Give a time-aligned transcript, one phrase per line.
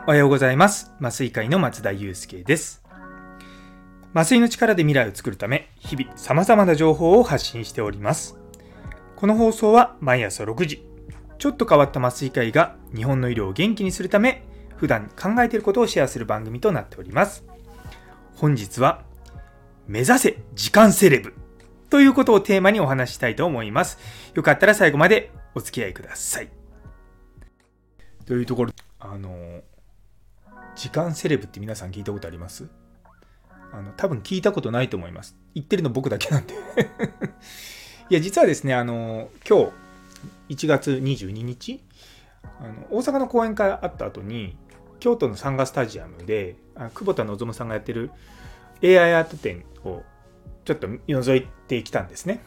[0.06, 0.90] はようございます。
[1.00, 2.82] 麻酔会の松田祐介です。
[4.14, 8.38] 麻酔の力で未来を作るため日々様々な情報を発信しております。
[9.16, 10.86] この放送は毎朝6時
[11.38, 14.46] ちょっと変わった麻酔科医が日本の医療を元気にするため
[14.76, 17.44] 普段考えていることをシェアする番組となっております。
[18.36, 19.02] 本日は
[19.86, 21.43] 目指せ時間セレブ。
[21.94, 24.00] ということをテーマにお話ししたいと思います。
[24.34, 26.48] よかったら最後までお付き合いください。
[28.26, 28.72] というところ。
[28.98, 29.60] あの
[30.74, 32.68] 時間セレブって皆さん聞いたことあります？
[33.72, 35.36] あの多分聞いたことないと思います。
[35.54, 36.54] 言ってるの僕だけなんで。
[38.10, 39.70] いや実はですねあの今
[40.48, 41.80] 日1月22日
[42.58, 44.56] あの大阪の講演会あった後に
[44.98, 48.10] 京都のサンガスタジアムであ久保田望さんがやってる
[48.82, 50.02] AI アート展を
[50.64, 52.40] ちょっと覗いてきたんですね。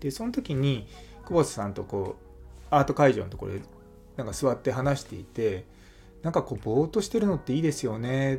[0.00, 0.86] でその時に
[1.24, 3.62] 久保田さんとこうアート会場のところで
[4.16, 5.64] なんか座って話していて
[6.22, 8.38] なんかこうぼーっとしてるのっていいですよねっ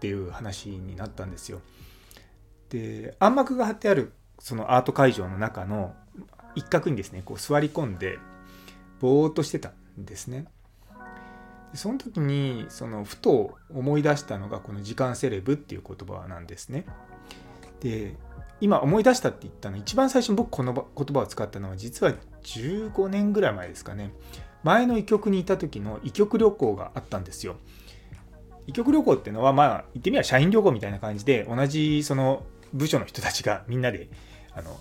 [0.00, 1.60] ていう話になったんですよ。
[2.70, 5.94] で暗幕が貼ってあるそのアート会場の中の
[6.54, 8.18] 一角にですねこう座り込んで
[9.00, 10.46] ぼーっとしてたんですね。
[11.74, 16.86] その時にそのふと思い出したのがこの時間セレブっていう言葉なんですね。
[17.80, 18.16] で
[18.60, 24.12] 今思い出したって言ったの一番最初に僕この言葉を使ったのは実は15年ぐらい前ですかね
[24.64, 27.56] 前の医局にいた時の医局旅行があったんですよ。
[28.66, 32.42] 医局旅行っていうのはまあ言ってみれば社員旅行みたいな感じで同じその
[32.74, 34.10] 部署の人たちがみんなで
[34.54, 34.78] あの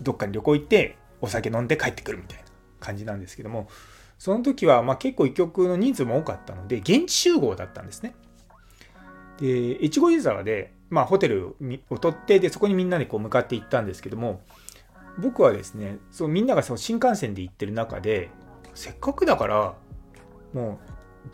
[0.00, 2.44] どっかに旅行行ってお酒飲んで帰ってくるみたいな
[2.78, 3.68] 感じなんですけども
[4.18, 8.14] その時はま結構医局の人数も多かったので現地集合だったんですね。
[9.40, 11.56] で越後湯沢で、まあ、ホテル
[11.88, 14.42] を取ってでそこにみんなでこう向かって行ったんですけども
[15.18, 18.30] 僕はですねそうみんながその新幹線で行ってる中で
[18.74, 19.74] せっかくだから
[20.52, 20.78] も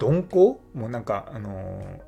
[0.00, 0.60] う鈍行？
[0.74, 2.00] もうなんかあのー、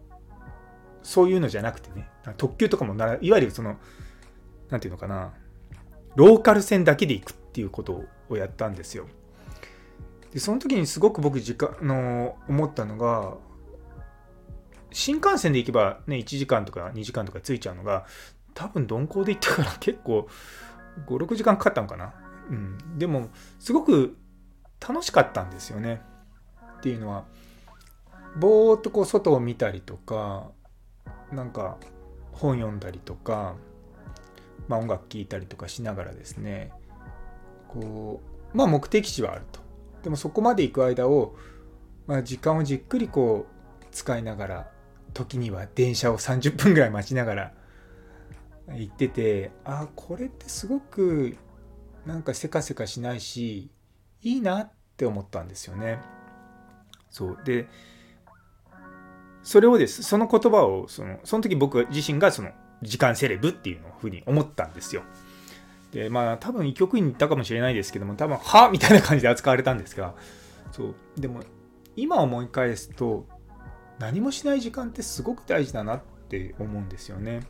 [1.02, 3.76] そういうのじゃなくてね特急とかもならいわゆるその
[4.70, 5.32] 何て言うのかな
[6.16, 9.06] ローカル線だけで行くっていうことをやったんですよ。
[10.32, 13.36] でその時にすごく僕時間の思ったのが
[14.90, 18.06] 新幹線で行けばね1時間とか2時間とかついちゃうのが
[18.54, 20.28] 多分鈍行で行ったから 結構
[21.06, 22.14] 56時間かかったのかな。
[22.50, 23.28] うん、でも
[23.58, 24.16] すごく
[24.80, 26.02] 楽しかったんですよね。
[26.78, 27.24] っていうのは
[28.36, 30.50] ぼーっとこう外を見たりとか
[31.32, 31.76] なんか
[32.32, 33.56] 本読んだりとか、
[34.68, 36.72] まあ、音楽聴いたりとかしながらですね
[37.68, 38.22] こ
[38.54, 39.60] うまあ目的地はあると。
[40.02, 41.34] でもそこまで行く間を、
[42.06, 44.70] まあ、時間をじっくりこう使いながら
[45.14, 47.52] 時には電車を30分ぐらい待ちながら
[48.76, 51.36] 行っててあこれってすごく
[52.06, 53.70] なんかせかせかしないし
[54.22, 56.00] いいなって思ったんですよね。
[57.10, 57.68] そうで
[59.42, 62.50] それをですその言葉をそのその時僕自身がその
[62.82, 65.02] 時間セレブっていうのふうに思ったんですよ。
[65.92, 70.14] でまあ多分医局員に行ったかもしれないですけども多分はみたいな感じで扱われたんですが
[70.70, 71.40] そうでも
[71.96, 73.26] 今思い返すと
[73.98, 77.40] 何もしない時間ってすごく大事だなって思うんですよね。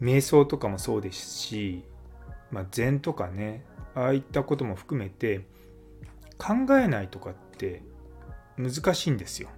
[0.00, 1.84] 瞑想とかもそうですし、
[2.50, 5.46] まあ、禅とかねああいったことも含めて
[6.38, 7.82] 考えないとかって
[8.56, 9.48] 難しいんですよ。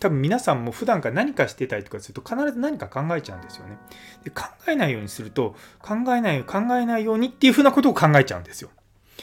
[0.00, 3.78] 多分皆さんも普段から何かしてたりとかすると必ず何か考えちゃうんですよね。
[4.24, 8.70] で考えないようにすると考えないように考えないようにっていうふうなことを考えちゃうんですよ。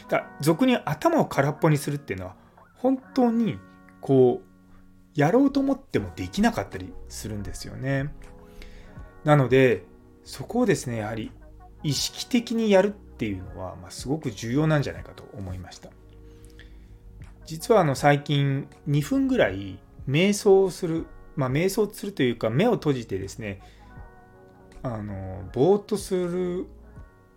[0.07, 2.35] だから俗に頭を空っぽにするっていうのは
[2.75, 3.59] 本当に
[3.99, 4.48] こう
[5.15, 8.13] やろうと思ってもできなかったりするんですよね。
[9.23, 9.83] なので
[10.23, 11.31] そこをですねやはり
[11.83, 15.89] 意識的にやるっていうのは、まあ、すごく重要なんじゃないかと思いました。
[17.45, 23.61] 実はあの最近2分ぐらい瞑想する、まあ、瞑想するというか目を閉じてですね
[24.83, 26.67] あのぼーっとする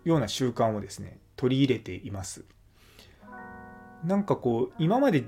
[0.03, 2.45] ような習慣をですね取り入れています
[4.03, 5.23] なんかこう今まで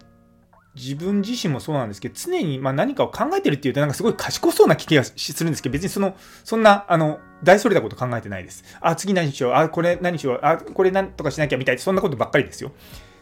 [0.75, 5.13] 自分自身もそうなんですけど常にま何かを考えてるっていうとなんかすごい賢そうな気がす
[5.43, 12.71] るんですけど別にそのそんなあの大それたこと考えてないですあ次何しようあこれ何しようあこれ何とかしなきゃみたいなそんなことばっかりですよ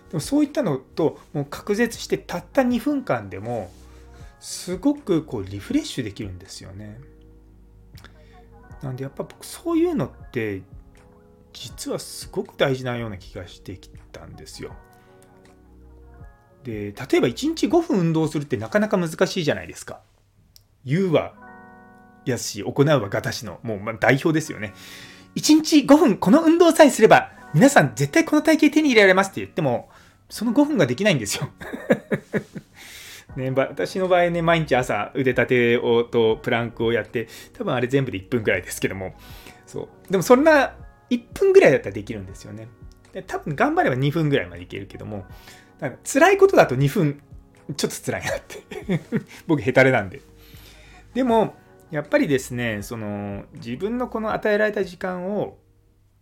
[0.09, 3.71] でもそういったのともう隔絶してたった2分間でも
[4.39, 6.99] すごくこうリフレッシュできるんですよね。
[8.81, 10.61] なんでやっぱ僕そういうのって
[11.53, 14.75] 実はすごく大事なような気がしてきたんですよ。
[16.63, 20.01] で例えば1日5分運動するってなかなか難しいじゃないですか。
[20.85, 21.33] 言うは
[22.25, 24.73] やし行うはがたしのもうま代表ですよね。
[25.35, 29.89] 1日5分この運動さえすれば皆さん絶対この体型手に入れられますって言っても、
[30.27, 31.49] その5分ができないんですよ。
[33.37, 39.13] ね、私の場合ね、毎日朝腕立てをとプランクをやって、多分あれ全部で1分ぐらいですけども、
[39.67, 40.11] そう。
[40.11, 40.75] でもそんな
[41.11, 42.67] 1分ぐらいだったらできるんですよね。
[43.13, 45.25] で多分頑張れば2分ぐらいまでいけるけども、
[45.79, 47.21] なんか辛いことだと2分、
[47.77, 48.63] ちょっと辛いなって
[49.47, 50.21] 僕、ヘタレなんで。
[51.13, 51.55] でも、
[51.91, 55.57] やっぱりですね、その自分のこの与えられた時間を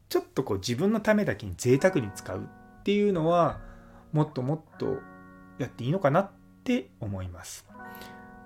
[0.10, 2.50] ちょっとこう自分のためだけに贅沢に使う
[2.80, 3.62] っていうのは
[4.12, 4.98] もっともっと
[5.58, 6.32] やっていいのかなっ
[6.66, 7.66] て思います。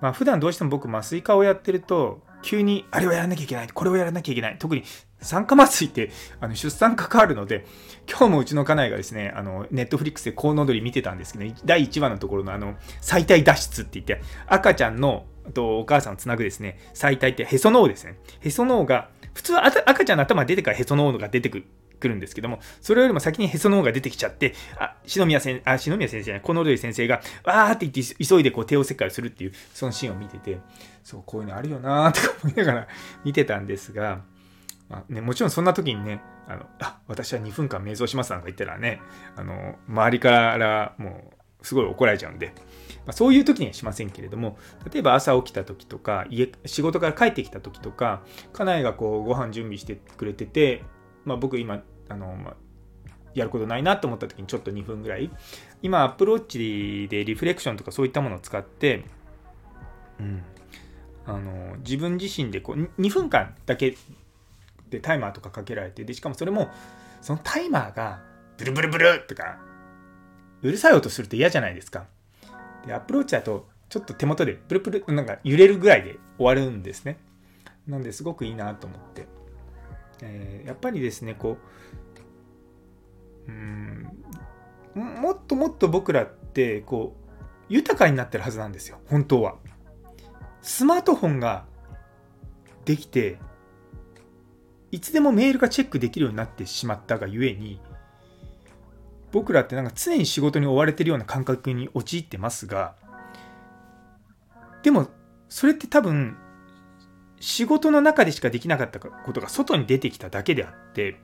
[0.00, 3.68] まあ普段どうしても僕麻酔科をやってると急にあれをやらなきゃいけない。
[3.68, 4.56] これをやらなきゃいけない。
[4.56, 4.84] 特に
[5.20, 7.66] 酸化麻酔ってあの出産関わるので
[8.08, 18.16] 今日もうちの家内がですねあのネットフリックスでコウノドリ見てたんですけど第1話のところのあの最大脱出って言って赤ちゃんのとお母さんをつなぐですね最大ってへその緒ですね。
[18.40, 21.64] へその緒が普通は赤ちゃんの頭が出てからへその緒が出てくる。
[21.98, 30.58] くるんですけども、それよりも先にへその緒が出てきちゃって、あ、篠宮先あ篠宮先生じゃない、このルイ先生が、わーって言って急いでこう帝王切開するっていう、そのシーンを見てて、
[31.02, 32.88] そう、こういうのあるよなーって思いながら
[33.24, 34.22] 見てたんですが、
[34.88, 39.00] まあね、もちろんそんな時にね、あの、あ、私は2分間瞑想しますなんか言ったらね、
[39.34, 42.52] あの、周りからもう、すごい怒られちゃうんで、
[43.06, 44.56] まあ、そういう時にはしませんけれども、
[44.92, 48.22] 例えば朝起きた時とか、家、仕事から帰ってきた時とか、
[48.52, 50.84] 家内がこうご飯準備してくれてて、
[51.26, 52.56] まあ、僕今、あの、まあ、
[53.34, 55.30] やることないなと思った時にちょっと2分ぐらい、
[55.82, 59.04] 今、アップローチでリフレクションとかそういったものを使って、
[60.18, 60.42] うん、
[61.26, 63.94] あの自分自身でこう2分間だけ
[64.88, 66.70] でタイマーとかかけられてでしかもそれも
[67.20, 68.22] そのタイマーが
[68.56, 69.58] ブルブルブルとか
[70.62, 72.06] うるさい音すると嫌じゃないですか
[72.86, 77.18] で、アプローチだと、ちょっと手元でプルプル、なんか揺れるぐらいで終わるんですね。
[77.86, 79.26] なんですごくいいなと思って。
[80.22, 81.58] えー、やっぱりですね、こ
[83.48, 84.08] う、うん、
[84.94, 87.32] もっともっと僕らって、こう、
[87.68, 89.56] 豊かになってるはずなんですよ、本当は。
[90.62, 91.64] スマートフォンが
[92.84, 93.38] できて、
[94.90, 97.80] いつでもメールがチェックできるようになってしまったがゆえに、
[99.36, 102.94] 僕らってなんか常に仕事に追われてるような感覚に陥ってますが
[104.82, 105.08] でも
[105.48, 106.38] それって多分
[107.40, 111.20] 仕事の中でしかできなかったことが外に出てきただけであって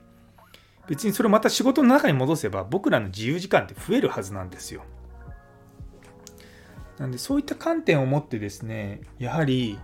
[0.87, 4.83] 別にそれをまた仕事の中に戻せば僕らの自由時間って増えるはずなんですよ。
[6.97, 9.79] なんでそういった観点を持ってですねやはり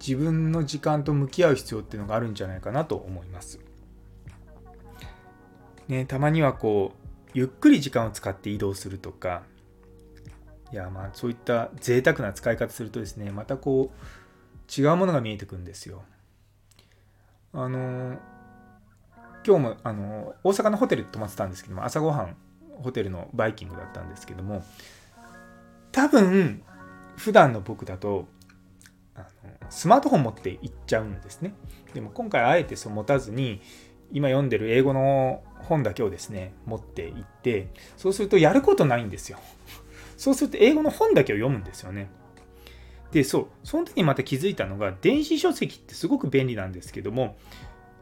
[0.00, 3.60] 自分の時間と向き合う必要っていうのがあるんじゃないかなと思います。
[5.86, 9.42] ね、たまにはこうゆっくり時間を使って移動するとか
[10.70, 14.27] いやまあそういった贅沢な使い方するとですねまたこう
[14.76, 16.02] 違うものが見えてくるんですよ。
[17.52, 18.18] あの
[19.46, 22.36] 今日もあの大阪のホテル泊まってたんですけども朝ごはん
[22.82, 24.62] ホテルのバイキングだったんですけども
[25.90, 26.62] 多分
[27.16, 28.28] 普段の僕だと
[29.14, 29.26] あの
[29.70, 31.54] スマートフォン持って行っちゃうんですね。
[31.94, 33.60] でも今回あえてそう持たずに
[34.12, 39.38] 今読んでる英語の本だけをですね持っていってそうするとやることないんですよ
[40.16, 42.10] そうすると英語の本だけを読むんですよね
[43.12, 47.36] でそうその時にまた気づいたのが電子書籍ってすごく便利なんですけども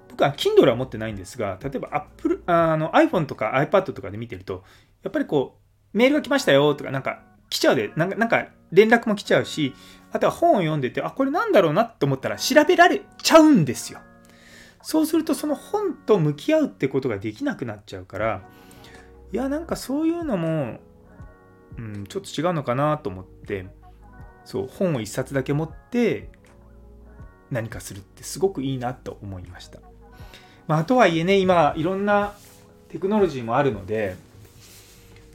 [0.08, 4.64] 僕は Kindle は持ってないんですが例えば Apple あの iPhone とか iPad とかで見てると
[5.03, 5.58] やっぱりこ
[5.94, 9.75] うメールが来ましたよとかなんか来ちゃうでなんかなんか連絡も来ちゃうし
[10.13, 14.01] あとは本を読んでてあこれなんだろうなと思ったら調べられちゃうんですよ。
[14.82, 18.43] そうするとその本と向き合うってことができなくなっちゃうから
[19.32, 20.79] いやなんかそういうのも、
[21.77, 23.67] うん、ちょっと違うのかなと思って
[24.46, 26.31] そう本を一冊だけ持って
[27.50, 29.81] 何かするってすごくいいなと思いました。
[30.67, 32.32] まあ、とはいえね今いろんな
[32.88, 34.17] テクノロジーもあるので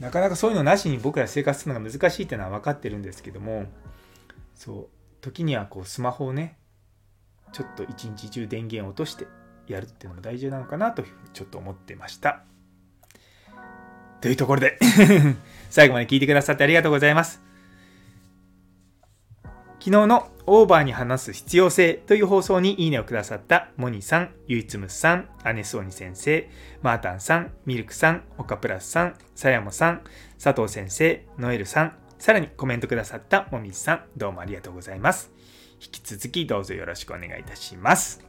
[0.00, 3.66] なかなかそういうのなしに僕ら生活するのが難しいっていうのは分かってるんですけども
[4.54, 4.86] そう
[5.20, 6.58] 時にはこうスマホをね
[7.52, 9.26] ちょっと一日中電源を落として
[9.68, 12.42] やるっていうのも大事なのかなというふうにちょっと思ってました。
[14.20, 14.78] というところで
[15.68, 17.51] 最後まで聞いてくださってありがとうございます。
[19.82, 26.48] 昨日のオーバーに話す必要性という放送にいいねをくださったモニさん、ゆいつむさん、アネスオニ先生、
[26.82, 30.02] マータンさん、ミルクさん、オカプラスさん、さやもさん、
[30.40, 35.32] 佐藤先生、ノエルさん、さらにコメントくださったもみじさん、どうもありがとうございます。
[35.82, 38.24] 引き続きどうぞよろしくお願いいたします。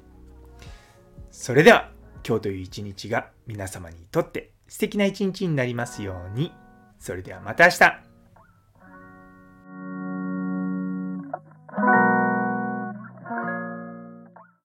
[1.30, 1.92] それでは
[2.28, 6.52] 今日という一日が皆様にとって素敵な一日になりますように。
[6.98, 8.13] それではまた明日